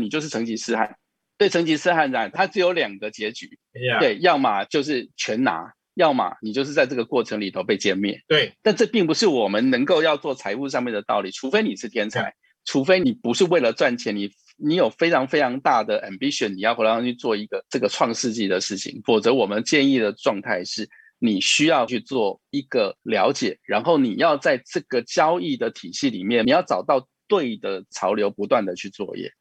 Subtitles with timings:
[0.00, 0.96] 你就是成吉思汗。
[1.38, 3.58] 对成吉思汗然，他只有两个结局，
[3.98, 8.20] 对，要么就是全拿，要么你就是在这个过程里头被歼灭。
[8.28, 12.34] 对，但这并不是我们能够要做财务上面的道理，除非你是天才，
[12.66, 20.86] 除非你不是为了赚钱，你你有非常非常大的 ambition，你要回来去做一个这个创世纪的事情，否则我们建议的状态是，
[21.18, 29.32] 你需要去做一个了解，然后你要在这个交易的体系里面，你要找到对的潮流，不断的去作业。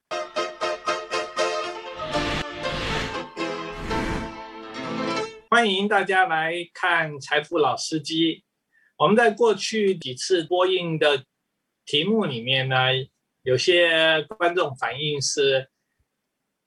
[5.51, 8.35] 欢迎大家来看《财富老司机》。
[8.99, 11.25] 我们在过去几次播映的
[11.85, 12.75] 题目里面呢，
[13.41, 15.71] 有些观众反映是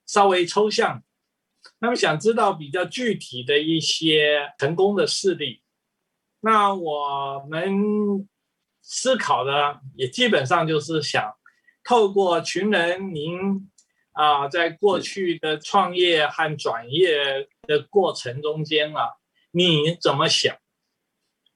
[0.05, 1.05] 稍微抽象，
[1.79, 5.63] 那么想知道比较具体的一些成功的事例。
[6.41, 8.29] 那我们
[8.81, 11.33] 思考的也基本上就是想
[11.85, 13.71] 透过群人您。
[14.15, 19.11] 啊，在过去的创业和转业的过程中间啊，
[19.53, 20.57] 你怎么想？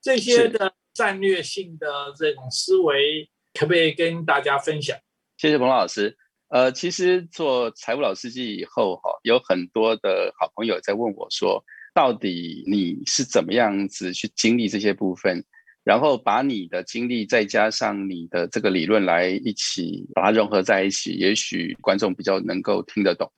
[0.01, 4.97] 这些的战略性的这种思维，可不可以跟大家分享？
[5.37, 6.17] 谢谢彭老师。
[6.49, 15.45] 呃，其实做财务老司机以后哈，有很多的好朋友在问我说，到底你是怎么样子去经历这些部分？
[15.83, 23.31] 然后把你的经历再加上你的这个理论来一起把它融合在一起，也许观众比较能够听得懂。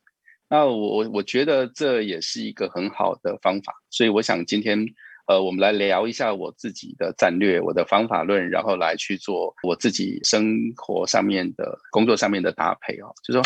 [0.48, 4.84] 那我我我觉得这也是一个很好的方法，所以我想今天
[5.26, 13.12] 呃我们来聊一下我自己的战略、我的方法论，然后来去做我自己生活上面的工作上面的搭配哦。
[13.22, 13.42] 就说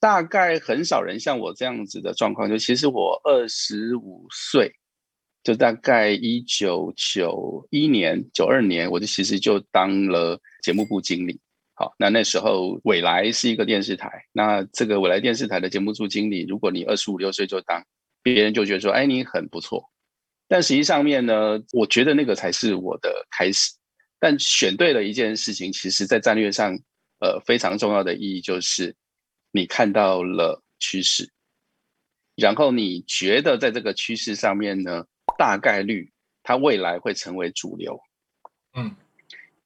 [0.00, 4.72] 大概很少人像我这样子的状况，就其实我二十五岁。
[5.42, 11.38] 就大概一九九一年、九二年，我就其实就当了节目部经理。
[11.78, 17.84] 好，那那时候未来是一个电视台，那这个未来电视台的节目组经理，如果你二十五六岁就当，
[18.22, 19.88] 别人就觉得说，哎，你很不错。
[20.48, 23.72] 但实际上面呢，我觉得那个才是我的开始。
[24.18, 26.74] 但选对了一件事情，其实在战略上，
[27.20, 28.96] 呃，非常重要的意义就是，
[29.52, 31.30] 你看到了趋势，
[32.34, 35.04] 然后你觉得在这个趋势上面呢。
[35.38, 36.10] 大概率，
[36.42, 38.00] 它未来会成为主流，
[38.74, 38.96] 嗯，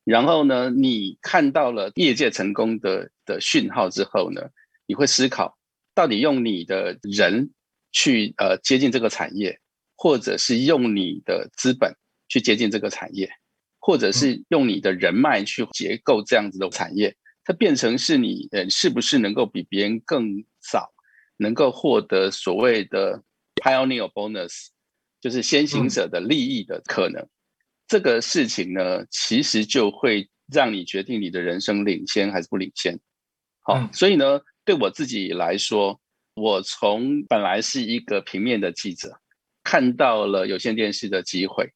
[0.04, 4.42] 然后呢，你看到了业界成功的的讯号之后呢，
[4.86, 5.58] 你会思考，
[5.94, 7.50] 到底用你的人
[7.92, 9.60] 去呃接近这个产业，
[9.96, 11.94] 或者是用你的资本
[12.28, 13.30] 去接近这个产业，
[13.78, 20.92] 或者是用你的人脉去结构这样子的产业，它变成是你呃是不是能够比别人更早
[21.36, 23.22] 能够获得所谓的
[23.62, 24.68] pioneer bonus。
[25.20, 27.28] 就是先行者的利益的可能，
[27.90, 32.96] 这个事情呢，其实就会让你决定你的人生领先还是不领先。
[33.62, 36.00] 好，所以呢，对我自己来说，
[36.34, 39.20] 我从本来是一个平面的记者，
[39.64, 41.68] 看到了有线电视的机会，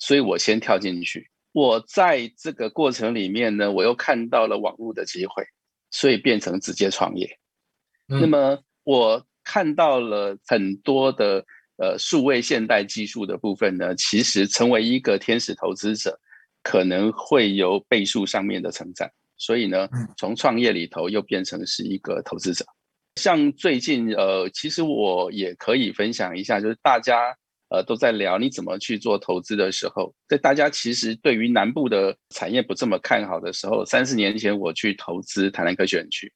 [0.00, 1.30] 所以我先跳进去。
[1.52, 5.44] 我在这个过程里面呢，我又看到了网络的机会，
[5.92, 7.38] 所以变成直接创业。
[8.08, 11.46] 那么我看到了很多的。
[11.80, 16.14] 呃，数位现代技术的部分呢，其实成为一个天使投资者，
[16.62, 19.08] 可能会有倍数上面的成长。
[19.38, 19.88] 所以呢，
[20.18, 22.66] 从创业里头又变成是一个投资者。
[23.16, 27.34] 像最近，呃，其实我也可以分享一下，就是大家
[27.70, 36.30] 呃都在聊你怎么去做投资的时候，在大家其实对于南部的产业不这么看好的时候，三四年前我去投资台南科学园区，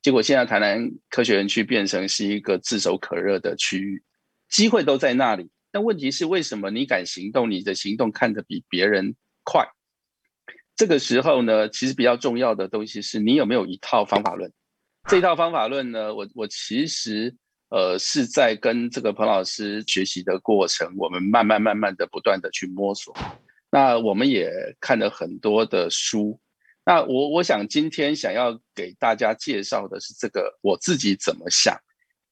[0.00, 4.02] 结果现在台南科学园区变成是一个炙手可热的区域。
[4.48, 7.50] 机会都在那里，但问题是为什么你敢行动？
[7.50, 9.14] 你的行动看得比别人
[9.44, 9.66] 快。
[10.76, 14.52] 这个时候呢，其实比较重要的东西是你有没有一套方法论。
[15.08, 17.34] 这套方法论呢，我我其实
[17.70, 23.14] 呃是在跟这个彭老师学习的过程，我们慢慢慢慢的不断的去摸索。
[23.70, 26.38] 那我们也看了很多的书。
[26.84, 31.76] 那我我想今天想要给大家介绍的是这个我自己怎么想。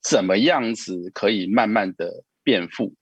[0.09, 2.95] 怎么样子可以慢慢的变富，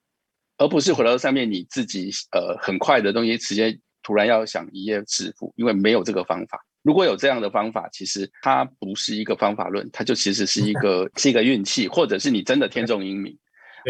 [0.56, 6.58] 而不是回到上面你自己呃很快的东西，直接突然要想一夜致富，因为没有这个方法。
[6.82, 13.36] 如果有这样的方法，其实它不是一个方法论，它就其实是一个 是一个运气，或者是你真的天纵英明。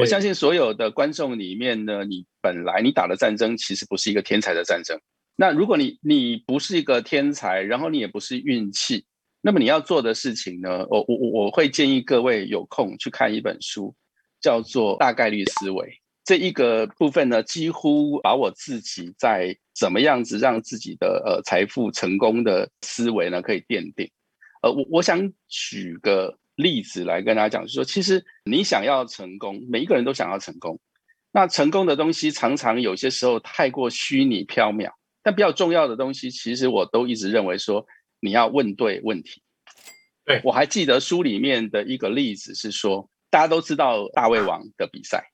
[0.01, 4.99] 我相信所有的观众里面呢，你本来你打的战争其实不是一个天才的战争。
[5.37, 9.05] 那如果你你不是一个天才，然后你也不是运气。
[9.47, 10.87] 那么你要做的事情呢？
[10.89, 13.95] 我我我我会建议各位有空去看一本书，
[14.41, 15.87] 叫做《大概率思维》。
[16.25, 24.11] 这一个部分呢，几乎把我自己在怎么样子让自己的呃财富成功的思维呢，可以奠定。
[24.63, 30.81] 呃，我我想举个例子来跟大家讲，就说其实你想要成功，每一个人都想要成功。
[31.31, 34.91] 那成功的东西常常有些时候太过虚拟缥缈，
[35.23, 37.85] 但比较重要的东西，其实我都一直认为说
[38.25, 39.43] 你要问对问题。
[40.25, 45.31] 对我还记得书里面的一个例子是说，大家都知道大胃王的比赛，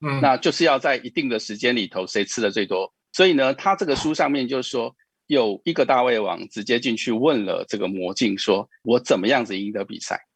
[0.00, 2.94] 嗯，那就是要在一定的时间里头谁吃的最多。
[3.12, 4.94] 所以呢，他这个书上面就说
[5.26, 10.26] 有一个大胃王直接进去问了这个魔镜，说我怎么样子赢得比赛？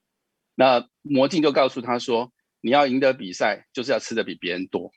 [0.56, 2.32] 那魔镜就告诉他说。
[2.62, 4.92] 你要赢得比赛，就是要吃的比别人多。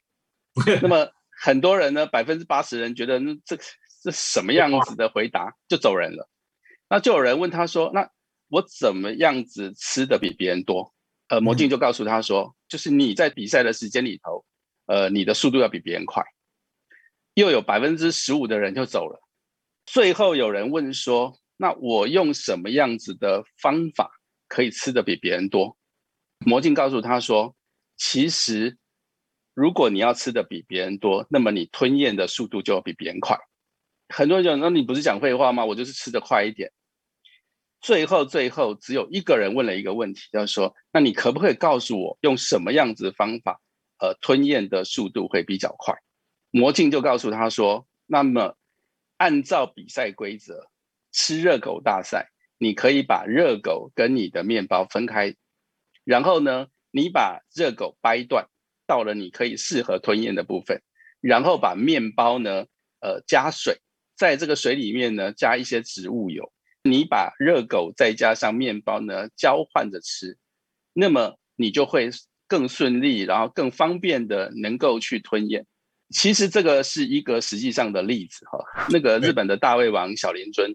[0.83, 3.57] 那么很多人呢，百分之八十人觉得那这
[4.03, 6.27] 这什么样子的回答就走人了。
[6.89, 8.09] 那就有人问他说：“那
[8.49, 10.93] 我怎么样子吃的比别人多？”
[11.29, 14.45] 呃，魔镜就告诉他说：“就是你在比赛的时间里头，
[14.85, 16.23] 呃，你的速度要比别人快。”
[17.33, 19.19] 又有百分之十五的人就走了。
[19.85, 24.11] 最后有人问说：“那我用什么样子的方法
[24.47, 25.75] 可以吃的比别人多？”
[26.45, 27.55] 魔镜告诉他说
[27.97, 28.77] ：“其实，
[29.55, 33.35] 如果你要吃的比别人多，那么你吞咽的速度就要比别人快。”
[34.09, 35.65] 很多人讲：“那你不是讲废话吗？
[35.65, 36.71] 我就是吃的快一点。”
[37.81, 43.59] 最后，最后只有一个人问了一个问题，就是说：“那你可不可以告诉我，用什么样子的方法，
[43.99, 45.95] 呃，吞咽的速度会比较快？”
[46.51, 48.55] 魔镜就告诉他说：“那么，
[49.17, 50.69] 按照比赛规则，
[51.11, 55.35] 吃热狗大赛，你可以把热狗跟你的面包分开。”
[56.05, 58.47] 然后呢，你把热狗掰断，
[58.85, 60.81] 到了你可以适合吞咽的部分，
[61.19, 62.65] 然后把面包呢，
[62.99, 63.81] 呃，加水，
[64.23, 66.49] 在这个水里面呢，加一些植物油，
[66.81, 70.37] 你把热狗再加上面包呢，交换着吃，
[70.93, 72.09] 那么你就会
[72.47, 75.65] 更顺利，然后更方便的能够去吞咽。
[76.11, 78.59] 其实这个是一个实际上的例子哈，
[78.89, 80.73] 那个日本的大胃王小林尊。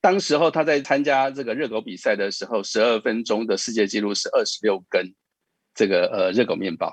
[0.00, 5.14] 当时候他在参加这个热狗比赛的时候，十二分钟的世界纪录是二十六根
[5.74, 6.90] 这个呃热狗面包，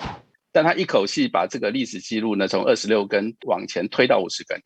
[0.51, 4.62] 但他一口气把这个历史记录呢从二十六根往前推到五十根。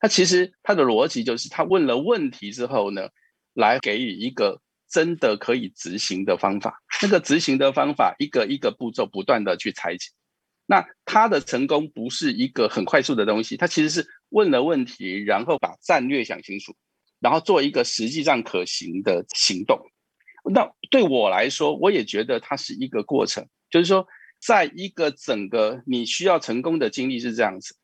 [0.00, 3.08] 他其实他的逻辑就是他问了问题之后呢，
[3.54, 6.82] 来给予一个真的可以执行的方法。
[7.02, 10.08] 那个执行的方法一个一个步骤不断的去拆解。
[10.66, 16.74] 那他的成功不是一个很快速的东西，他其实是问了问题，然后把战略想清楚。
[17.20, 19.76] 然后做一个实际上可行的行动，
[20.54, 23.44] 那对我来说，我也觉得它是一个过程。
[23.70, 24.06] 就是说，
[24.40, 27.74] 在一个整个你需要成功的经历是这样子，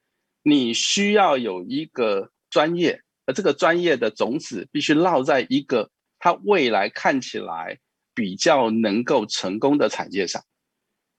[0.47, 7.79] 你需要有一个专业，而这个专业的种子必须落在一个它未来看起来
[8.15, 10.45] 比较能够成功的产业上，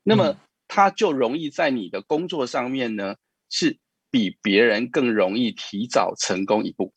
[0.04, 0.38] 那么
[0.68, 3.16] 它就容易在你的工作上面呢，
[3.50, 3.80] 是
[4.12, 6.94] 比别人更容易提早成功一步。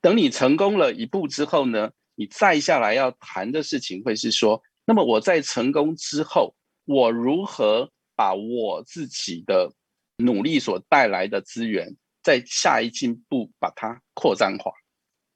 [0.00, 6.54] 等你成功了一步之后呢，你再下来要谈的事情会是说，那么我在成功之后，
[6.84, 9.72] 我如何把我自己的
[10.16, 14.72] 努力所带来的资源，在下一进步把它扩张化。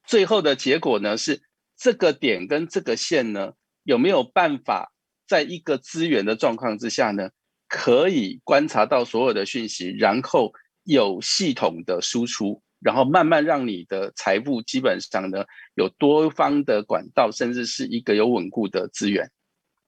[0.05, 1.43] 最后的结果呢，是
[1.77, 3.53] 这个点跟这个线呢，
[3.83, 4.93] 有没有办法
[5.27, 7.31] 在一个资源的状况之下呢，
[7.69, 10.53] 可以观察到所有的讯息，然后
[10.85, 12.63] 有系统的输出。
[12.79, 15.43] 然后慢慢让你的财富基本上呢
[15.75, 19.29] 有多方的管道，甚至是一个有稳固的资源。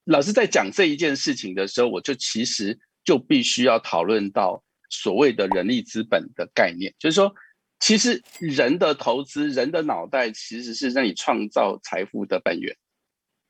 [0.05, 7.35] 老师在讲这一件事情的时候，我就其实就必须要讨论到所谓的人力资本的概念，就是说，
[7.81, 12.77] 其实人的投资、人的脑袋其实是让你创造财富的本源。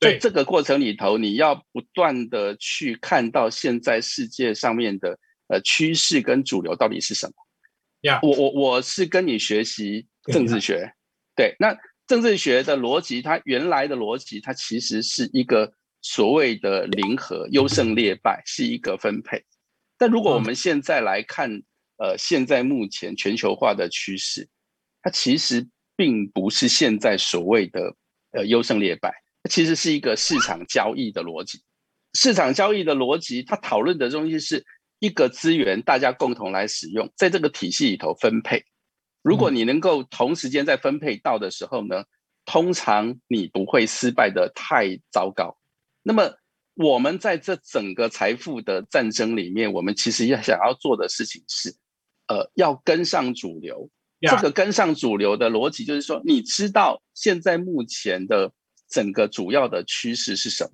[0.01, 5.19] 在这个过程里头，你要不断的去看到现在世界上面的
[5.49, 7.33] 呃趋势跟主流到底是什么。
[8.03, 10.93] 呀，我我我是跟你学习政治学，
[11.35, 11.77] 对，那
[12.07, 19.45] 政治学的逻辑，它原来的逻辑，它其实是一个所谓的零和优胜劣败，是一个分配。
[19.99, 21.51] 但如果我们现在来看，
[21.99, 24.49] 呃，现在目前全球化的趋势，
[25.03, 27.95] 它其实并不是现在所谓的
[28.31, 29.13] 呃优胜劣败，
[29.43, 31.61] 它其实是一个市场交易的逻辑。
[32.15, 34.65] 市场交易的逻辑，它讨论的东西是。
[35.01, 38.65] 一个资源，大家共同来使用，在这个体系里头分配。
[39.23, 42.03] 如果你能够同时间在分配到的时候呢，
[42.45, 45.57] 通常你不会失败的太糟糕。
[46.03, 46.35] 那么
[46.79, 51.75] 我们在这整个财富的战争里面，我们其实要想要做的事情是，
[52.29, 53.91] 呃，要跟上主流。
[54.21, 58.53] 这个跟上主流的逻辑就是说，你知道现在目前的
[58.89, 60.71] 整个主要的趋势是什么？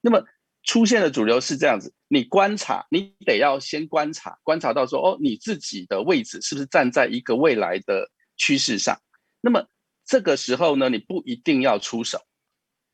[0.00, 0.24] 那么。
[0.64, 9.00] 出现的主流是这样子，你观察，你得要先观察，观察到说，哦，你自己的位置是不是站在一个未来的趋势上？
[9.40, 9.66] 那么
[10.04, 12.18] 这个时候呢，你不一定要出手。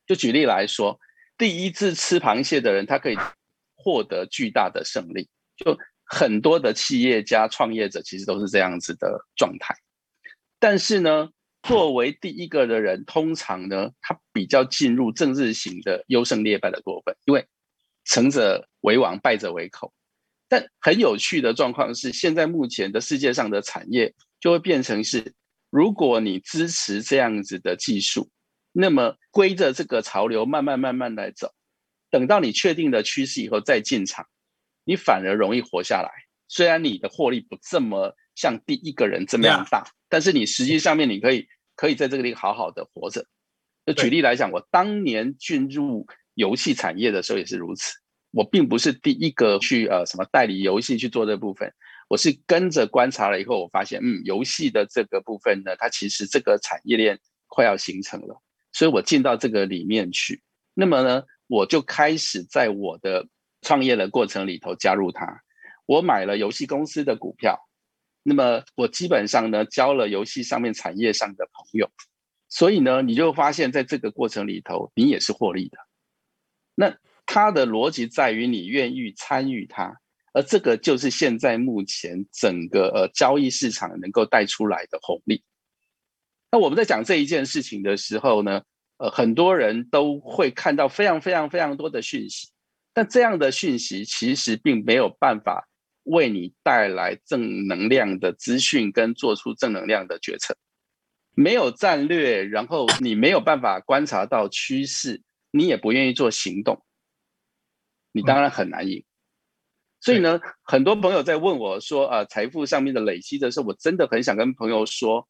[0.06, 1.00] 就举例来说，
[1.36, 3.16] 第一次吃螃蟹的人，他可以
[3.74, 5.28] 获得巨大的胜利。
[5.56, 9.74] 就很多的企业家、创业者其实都是这样子的状态。
[10.58, 11.28] 但是呢，
[11.62, 17.46] 作为第一个的人，通常呢，他比较进入政治型的优胜劣败的过分，因为
[18.04, 19.92] 成者为王，败者为寇。
[20.48, 25.34] 但很有趣的状况是，现在目前的世界上的产业就会变成是，
[25.70, 28.28] 如果你支持这样子的技术，
[28.76, 31.54] 那么归着这个潮流慢慢慢慢来走，
[32.10, 34.26] 等到你确定的趋势以后再进场，
[34.84, 36.10] 你反而容易活下来。
[36.48, 43.24] 虽然你的获利不这么像第一个人这么样大，但是你实际上面你可以可以在这个地方好好的活着。
[43.86, 46.04] 就举例来讲，我当年进入
[46.34, 47.94] 游戏产业的时候也是如此。
[48.32, 51.72] 我并不是第一个去呃什么代理游戏去做这部分，
[52.08, 57.16] 我是跟着观察了以后，我发现嗯游戏的这个部分呢，它其实这个产业链
[57.46, 58.42] 快要形成了，
[58.74, 60.42] 所以我进到这个里面去。
[60.74, 63.26] 那么呢，我就开始在我的
[63.62, 65.40] 创业的过程里头加入它。
[65.86, 67.58] 我买了游戏公司的股票，
[68.22, 71.90] 那么我基本上呢交了游戏上面产业上的朋友，
[72.50, 75.78] 所以呢你就发现在这个过程里头，你也是获利的。
[76.74, 76.94] 那。
[77.26, 79.98] 它的逻辑在于你愿意参与它，
[80.34, 85.42] 而这个就是现在目前整个呃交易市场能够带出来的红利。
[86.54, 88.62] 那我们在讲这一件事情的时候呢，
[88.98, 92.48] 呃，很多人都会看到非常非常非常多的讯息，
[92.92, 95.68] 但这样的讯息其实并没有办法
[96.04, 100.56] 为你带来正能量的资讯跟做出正能量的决策。
[101.34, 106.84] 没有战略，然后你没有办法观察到趋势，你也不愿意做行动。
[108.12, 109.04] 你当然很难赢，
[110.00, 115.26] 所以呢，很多朋友在问我说：“呃，财富上面的累积的时候，我真的很想跟朋友说，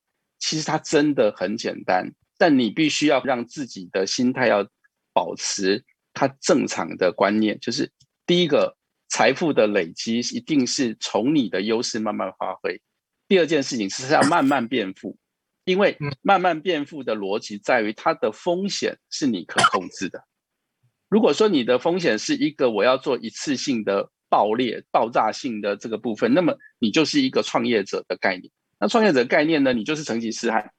[0.46, 4.68] 其实它真的很简单，但你必须要让自己的心态要
[5.14, 5.82] 保持
[6.12, 7.90] 它正常的观念，就是
[8.26, 8.76] 第一个，
[9.08, 12.76] 财富的累积一定是从你的优势慢慢发挥；
[13.26, 15.16] 第二件事情是要慢慢变富，
[15.64, 20.22] 因为慢慢变富的逻辑在于它的风险是你可控制的。”
[21.08, 28.52] 如果说你的风险是一个我要做一次性的爆裂、爆炸性的这个部分，那么你就是一个创业者的概念。
[28.78, 29.72] 那创业者概念呢？
[29.72, 30.72] 你就是成吉思汗。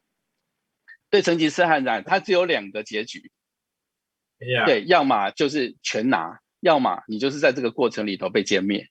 [1.09, 3.31] 对成吉思汗讲，他只有两个结局。
[4.65, 8.87] 对，要么就是全拿，要么你就是在这个过程里头被歼灭。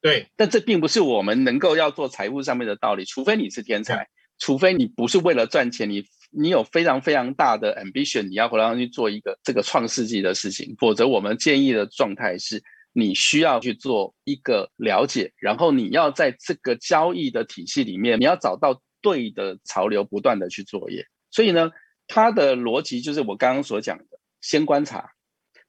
[0.00, 6.06] 对，但这并不是我们能够要做财务上面的道理，除非你是天才，除非你不是为了赚钱，你。
[6.30, 12.62] 你有非常非常大的 ambition，你要回来去做一个这个创世纪的事情，否则我们建议的状态是，
[12.98, 21.06] 你需要去做一个了解，然后你要在这个交易的体系里面，你要找到对的潮流，不断的去作业。
[21.30, 21.70] 所以呢，
[22.06, 25.10] 它的逻辑就是我刚刚所讲的，先观察，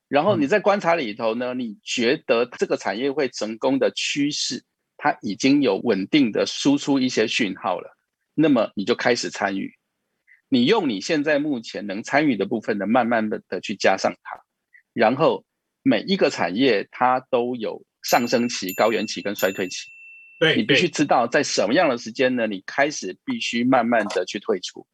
[0.07, 4.63] 然后你在观察里头呢，你觉得这个产业会成功的趋势，
[4.95, 7.97] 它已经有稳定的输出一些讯号了，
[8.33, 9.73] 那么你就开始参与。
[10.47, 14.39] 你用你现在目前能参与的部分呢，慢慢的的去加上它，
[14.93, 15.43] 然后
[15.87, 19.89] 每一个产业它都有上升期、高原期跟衰退期。
[20.39, 22.45] 对你必须知道在什么样的时间呢？
[22.45, 24.85] 你开始必须慢慢的去退出。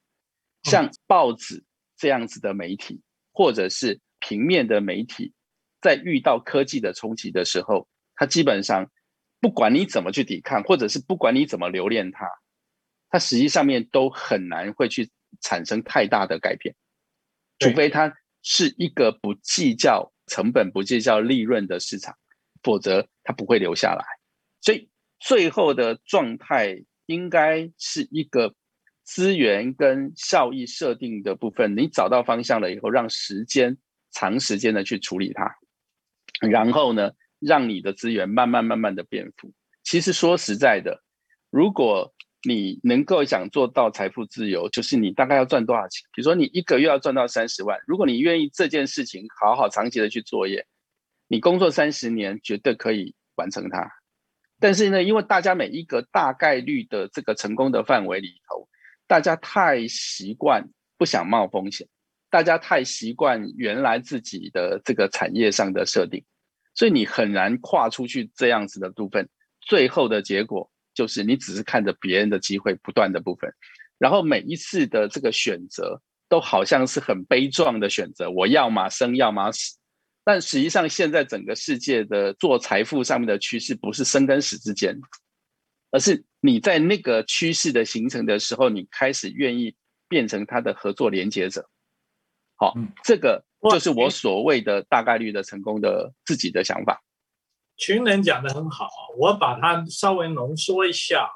[0.64, 1.64] 像报纸
[1.98, 5.34] 这样子的媒体，或者是平面的媒体，
[5.82, 8.90] 在遇到科技的冲击的时候，它基本上
[9.42, 12.30] 不管你怎么去抵抗，或者是不管你怎么留恋它，
[13.10, 15.10] 它实际上面都很难会去。
[15.42, 16.76] 产生太大的改变，
[17.58, 22.16] 除非它是一个不计较成本、不计较利润的市场，
[22.62, 24.04] 否则它不会留下来。
[24.62, 24.90] 所以
[25.20, 28.56] 最后的状态应该是一个
[29.04, 31.76] 资源跟效益设定的部分。
[31.76, 33.78] 你找到方向了以后，让时间
[34.12, 35.54] 长时间的去处理它，
[36.48, 39.52] 然后呢，让你的资源慢慢慢慢的变富。
[39.84, 41.04] 其实说实在的，
[41.50, 42.14] 如果
[42.46, 46.06] 你能够想做到财富自由，就是你大概要赚多少钱？
[46.14, 50.66] 比如说你一个月要赚到三十万，如果你愿意这件事情好好长期的去作业，
[51.30, 53.90] 你工作三十年绝对可以完成它。
[54.60, 58.68] 但是呢，因为大家每一个大概率的这个成功的范围里头，
[59.08, 61.88] 大家太习惯不想冒风险，
[62.30, 66.26] 大家太习惯原来自己的这个产业上的设定，
[66.76, 69.30] 所以你很难跨出去这样子的部分，
[69.62, 70.70] 最后的结果。
[70.94, 73.54] 就是你只是看着别人的机会不断的部分，
[73.98, 79.78] 然后每一次的这个选择都好像是很悲壮的选择，我要么生要么死。
[80.24, 84.98] 但实际上现在整个世界的做财富上面的趋势不是生跟死之间，
[85.92, 89.76] 而是你在那个趋势的形成的时候，你开始愿意
[90.08, 91.70] 变成他的合作连接者。
[92.56, 92.74] 好，
[93.04, 97.04] 这个就是我所谓的大概率的成功的自己的想法。
[97.78, 101.30] 群人讲的很好，我把它稍微浓缩一下。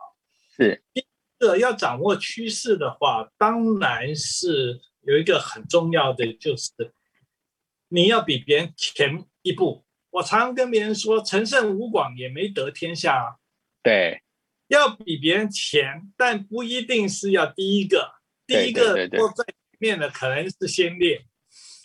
[0.56, 1.06] 是，第一
[1.40, 6.72] 个要掌握趋势的话，当然是有一个很重要的，就是
[7.90, 9.86] 你要比别人前一步。
[10.10, 13.38] 我常常跟别人说，陈胜吴广也没得天下。
[13.84, 14.24] 对，
[14.68, 18.14] 要比别人前，但不一定是要第一个。
[18.48, 21.26] 第一个坐在里面的可能是先烈。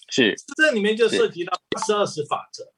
[0.09, 2.73] 是，这里面就涉及到八十二十法则。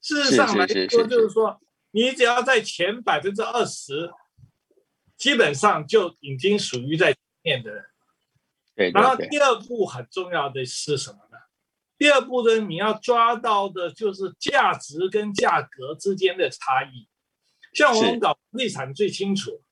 [0.00, 4.10] 事实上来说，就是说，你只要在前百分之二十，
[5.16, 7.84] 基本上就已经属于在前面的人。
[8.74, 8.90] 对。
[8.92, 11.36] 然后第二步很重要的是什么呢？
[11.98, 17.06] 第二步呢，你要抓到的就是价值跟价格之间的差异。
[17.74, 19.62] 像我们搞地产最清楚，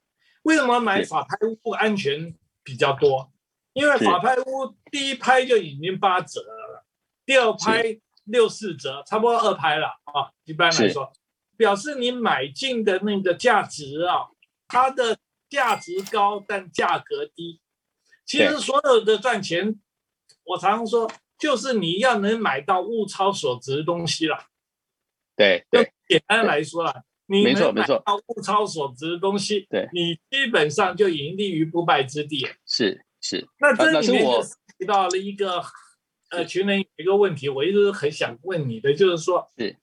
[0.42, 3.32] 为什么买法拍屋安全比较多？
[3.72, 6.84] 因为法拍屋第一拍就已经八折了，
[7.24, 7.98] 第二拍。
[8.28, 10.30] 六四折，差不多二拍了啊。
[10.44, 11.12] 一般来说，
[11.56, 14.28] 表示你买进的那个价值啊，
[14.66, 15.18] 它的
[15.48, 17.60] 价值高，但价格低。
[18.24, 19.80] 其实所有的赚钱，
[20.44, 24.46] 我常常说，就是你要能买到物超所值的东西了。
[25.34, 32.46] 对，就简单来说了，你能买到物超所值的东西，对，你基本上就盈利于不败之地。
[32.66, 34.42] 是是，那这里面就
[34.78, 35.64] 提到了一个。
[36.30, 39.76] 呃，群人有一个问题，我一直很想问你的，就是说，是，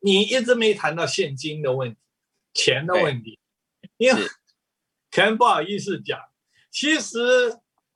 [0.00, 1.98] 你一直没谈到现金的问题，
[2.52, 3.38] 钱的问题，
[3.96, 4.20] 因为
[5.10, 6.20] 可能不好意思讲。
[6.70, 7.18] 其实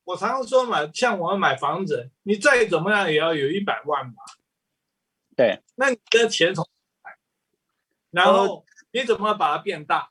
[0.04, 4.22] 我常常说嘛，像我们买房子，你再怎么样也要有一百万吧。
[5.36, 5.60] 对。
[5.76, 6.66] 那你的钱从？
[8.10, 10.10] 然后你怎么把它变大？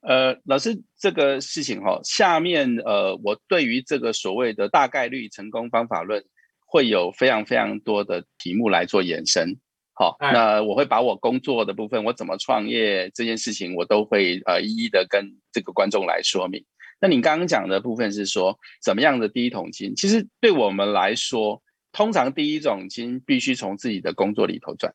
[0.00, 6.24] 呃，老师，这个事情哈，下面呃，我对于这个所谓的大概率成功方法论。
[6.66, 9.56] 会有非常非常多的题目来做延伸，
[9.94, 16.62] 好，那我会把我工作的部分，我怎么创业这件事情，我都会呃一一的跟这个观众来说明。
[17.00, 19.94] 那你刚刚讲的部分是说，怎么样的第一桶金？
[19.94, 21.62] 其实对我们来说，
[21.92, 24.92] 通常第一桶金必须从自己的工作里头赚。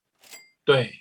[0.66, 0.92] 对，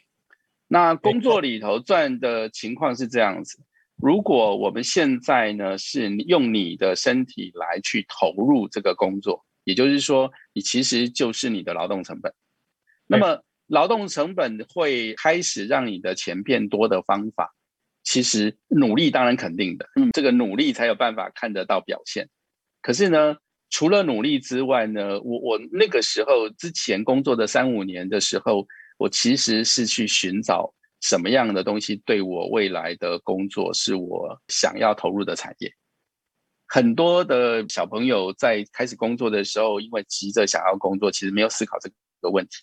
[0.69, 3.59] 那工作里头赚的情况是这样子：
[3.97, 9.45] 如果我们现在呢是用你的身体来去投入这个工作。
[9.71, 12.33] 也就是说，你其实就是你的劳动成本。
[13.07, 17.55] 那么，劳动成本会开始让你的钱变多的方法，
[18.03, 22.29] 其实努力当然肯定的，嗯，这个努力才有办法看得到表现。
[22.83, 23.37] 可是呢，
[23.71, 28.67] 除了努力之外呢，我我那个时候之前工作的三五年的时候，
[28.99, 35.73] 我其实是去寻找什么样的东西对我未来的工作是我想要投入的产业。
[36.73, 42.63] 很多的小朋友在开始工作的时候，因为急着想要工作，其实没有思考这个问题。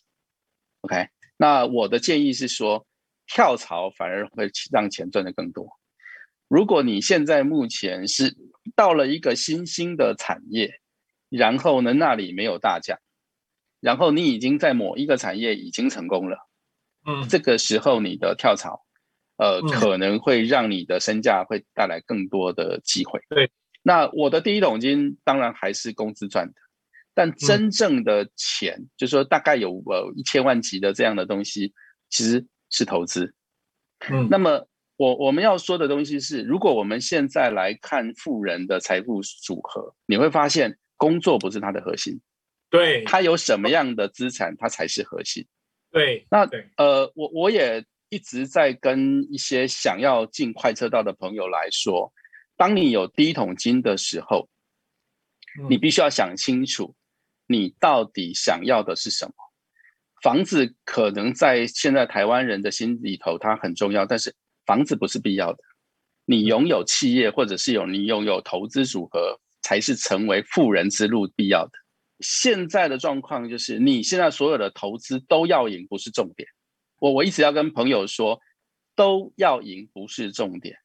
[0.80, 2.88] OK，那我的建议是说，
[3.26, 5.68] 跳槽反而会让钱赚的更多。
[6.48, 8.34] 如果你现在目前是
[8.78, 10.80] 到了一个新兴的产业，
[11.28, 12.98] 然后呢那里没有大奖，
[13.82, 16.38] 然后你已经在某一个产业已经成功了，
[17.06, 18.86] 嗯，这个时候你的跳槽，
[19.36, 23.20] 呃，可能会让你的身价会带来更多的机会。
[23.28, 23.52] 对。
[23.88, 26.54] 那我的第一桶金当然还是工资赚的，
[27.14, 31.74] 但真正的钱，就是说大概有呃一千万级的这样的东西，
[32.10, 33.34] 其实是投资。
[34.10, 42.20] 嗯，那么我我们要说的东西是，如果我们现在来看富人的财富组合，你会发现工作不是他的核心，
[42.70, 45.48] 对，他有什么样的资产，他才是核心。
[45.92, 46.46] 对，那
[46.76, 52.12] 呃，我我也一直在跟一些想要进快车道的朋友来说。
[52.58, 54.50] 当你有第一桶金的时候，
[55.70, 56.96] 你必须要想清楚，
[57.46, 59.34] 你到底想要的是什么。
[60.24, 65.60] 房子可能在现在台湾人的心里头，它很重要，但是房子不是必要的。
[66.26, 71.72] 你拥有企业，或者是有你拥有投资组合，才是成为富人之路必要的。
[72.20, 76.50] 现在的状况就是，你现在所有的投资都要赢，不是重点。
[77.00, 78.42] 我我一直要跟朋友说，
[78.96, 80.76] 都要赢不是重点。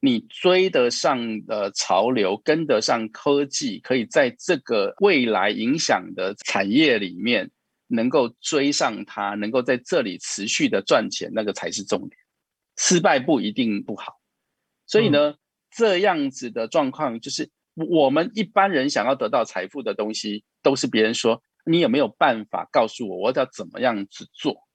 [0.00, 7.50] 你追得上的潮流，跟得上科技，可以在这个未来影响的产业里面，
[7.86, 12.18] 能够追上它，能够在这里持续的赚钱，那个才是重点。
[12.78, 14.18] 失败不一定不好，
[14.86, 15.34] 所以呢，
[15.70, 24.66] 这样子的状况就是我们一般人想要得到财富的东西，都是别人说你有没有办法告诉我，我要怎么样子做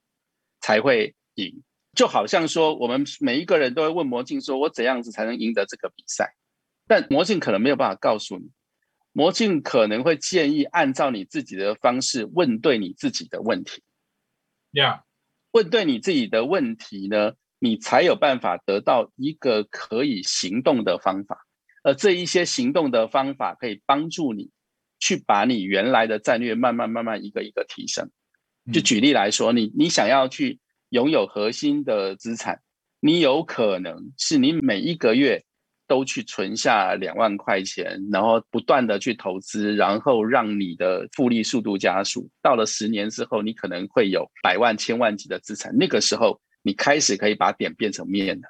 [0.60, 1.64] 才会赢。
[1.96, 6.34] 就好像说，我们每一个人都会问魔镜说：“我怎样子才能赢得这个比赛？”
[6.86, 8.50] 但魔镜可能没有办法告诉你，
[9.12, 13.82] 魔镜可能会建议按照你自己的方式问对你自己的问题。
[14.72, 15.02] 呀，
[15.52, 21.46] 问对你自己的问题呢，你才有办法得到一个可以行动的方法。
[21.82, 24.50] 而这一些行动的方法可以帮助你
[24.98, 28.10] 去把你原来的战略慢慢慢慢一个一个提升。
[28.72, 30.58] 就举例来说，你你想要去
[30.90, 32.60] 拥有核心的资产，
[33.00, 35.44] 你有可能是你每一个月
[35.86, 42.30] 都去存下两万块钱，然后不断的去投资，然后让你的复利速度加速。
[42.42, 45.76] 到了十年之后，你可能会有百万、千万级的资产。
[45.76, 48.48] 那个时候，你开始可以把点变成面的。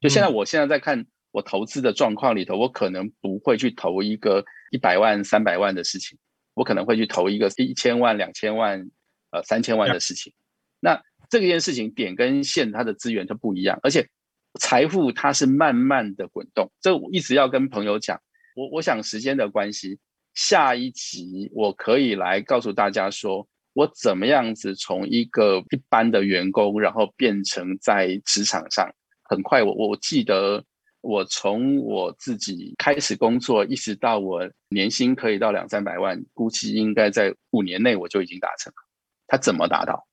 [0.00, 6.18] 就现在，我现在在看我投资的状况里头，我可能不会去投一个一百万、三百万的事情，
[6.54, 8.90] 我可能会去投一个一千万、两千万。
[9.32, 10.32] 呃，三千万的事情，
[10.78, 11.02] 那
[11.40, 14.08] 这件事情点跟线它的资源就不一样，而且
[14.58, 16.70] 财富它是慢慢的滚动。
[16.80, 18.20] 这我一直要跟朋友讲，
[18.54, 19.98] 我我想时间的关系，
[20.34, 28.90] 下一集我可以来告诉大家说，我怎么样子从一个一般的员工，然后变成在职场上
[29.24, 29.62] 很快。
[29.62, 30.64] 我我记得
[31.02, 38.76] 我从我自己开始工作，一直到我年薪可以到两三百万，估计应该在五年内我就已经达成了。
[39.26, 40.06] 他怎么达到？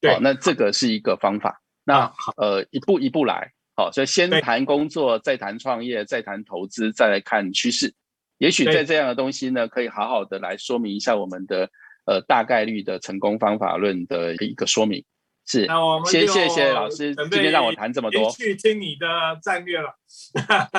[0.00, 1.60] 对，那这个是一个方法。
[1.84, 3.52] 那呃，一步一步来。
[3.76, 7.94] 好，所以先谈工作，再谈创业，再谈投资，再来看趋势。
[8.38, 11.70] 也许在这样的东西呢，可以好好的来说明一下我们的
[12.04, 15.04] 呃大概率的成功方法论的一个说明。
[15.46, 19.06] 是，那我们先谢谢老师今天让我谈这么多，去听你的
[19.42, 19.94] 战略了。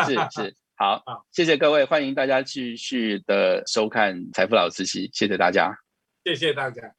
[0.05, 5.75] 是是，好，谢谢各位，欢迎大家继续的收看财富老司机，谢谢大家，
[6.23, 6.93] 谢谢大家。